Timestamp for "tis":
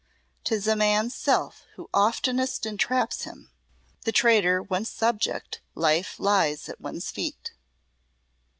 0.43-0.65